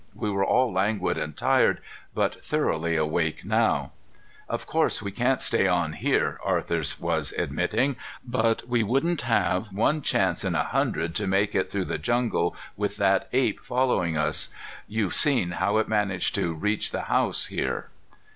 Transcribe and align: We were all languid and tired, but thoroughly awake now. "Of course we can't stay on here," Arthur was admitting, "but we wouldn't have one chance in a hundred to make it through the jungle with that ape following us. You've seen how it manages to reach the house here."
We 0.15 0.31
were 0.31 0.43
all 0.43 0.73
languid 0.73 1.19
and 1.19 1.37
tired, 1.37 1.79
but 2.15 2.43
thoroughly 2.43 2.95
awake 2.95 3.45
now. 3.45 3.91
"Of 4.49 4.65
course 4.65 4.99
we 4.99 5.11
can't 5.11 5.39
stay 5.41 5.67
on 5.67 5.93
here," 5.93 6.39
Arthur 6.43 6.81
was 6.99 7.33
admitting, 7.33 7.97
"but 8.25 8.67
we 8.67 8.81
wouldn't 8.81 9.21
have 9.21 9.71
one 9.71 10.01
chance 10.01 10.43
in 10.43 10.55
a 10.55 10.63
hundred 10.63 11.13
to 11.17 11.27
make 11.27 11.53
it 11.53 11.69
through 11.69 11.85
the 11.85 11.99
jungle 11.99 12.55
with 12.75 12.97
that 12.97 13.29
ape 13.31 13.59
following 13.59 14.17
us. 14.17 14.49
You've 14.87 15.13
seen 15.13 15.51
how 15.51 15.77
it 15.77 15.87
manages 15.87 16.31
to 16.31 16.51
reach 16.51 16.89
the 16.89 17.01
house 17.01 17.45
here." 17.45 17.91